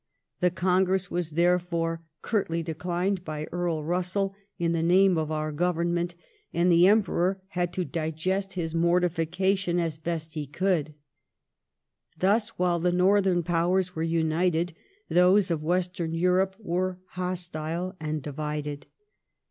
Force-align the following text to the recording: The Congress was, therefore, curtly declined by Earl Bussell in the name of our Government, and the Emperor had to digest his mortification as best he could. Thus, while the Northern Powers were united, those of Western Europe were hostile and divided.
The 0.39 0.49
Congress 0.49 1.11
was, 1.11 1.29
therefore, 1.33 2.01
curtly 2.23 2.63
declined 2.63 3.23
by 3.23 3.43
Earl 3.51 3.83
Bussell 3.83 4.33
in 4.57 4.71
the 4.71 4.81
name 4.81 5.15
of 5.15 5.31
our 5.31 5.51
Government, 5.51 6.15
and 6.51 6.71
the 6.71 6.87
Emperor 6.87 7.39
had 7.49 7.71
to 7.73 7.85
digest 7.85 8.53
his 8.53 8.73
mortification 8.73 9.79
as 9.79 9.99
best 9.99 10.33
he 10.33 10.47
could. 10.47 10.95
Thus, 12.17 12.49
while 12.57 12.79
the 12.79 12.91
Northern 12.91 13.43
Powers 13.43 13.95
were 13.95 14.01
united, 14.01 14.73
those 15.07 15.51
of 15.51 15.61
Western 15.61 16.15
Europe 16.15 16.55
were 16.59 16.97
hostile 17.11 17.95
and 17.99 18.23
divided. 18.23 18.87